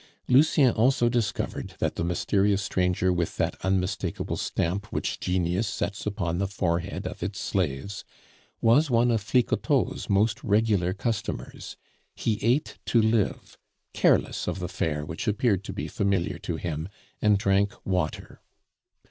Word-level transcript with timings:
Lucien 0.27 0.71
also 0.71 1.07
discovered 1.09 1.75
that 1.77 1.93
the 1.93 2.03
mysterious 2.03 2.63
stranger 2.63 3.13
with 3.13 3.37
that 3.37 3.55
unmistakable 3.63 4.35
stamp 4.35 4.87
which 4.91 5.19
genius 5.19 5.67
sets 5.67 6.07
upon 6.07 6.39
the 6.39 6.47
forehead 6.47 7.05
of 7.05 7.21
its 7.21 7.39
slaves 7.39 8.03
was 8.61 8.89
one 8.89 9.11
of 9.11 9.21
Flicoteaux's 9.21 10.09
most 10.09 10.43
regular 10.43 10.91
customers; 10.91 11.77
he 12.15 12.39
ate 12.43 12.79
to 12.83 12.99
live, 12.99 13.59
careless 13.93 14.47
of 14.47 14.57
the 14.57 14.67
fare 14.67 15.05
which 15.05 15.27
appeared 15.27 15.63
to 15.63 15.71
be 15.71 15.87
familiar 15.87 16.39
to 16.39 16.55
him, 16.55 16.89
and 17.21 17.37
drank 17.37 17.71
water. 17.85 18.41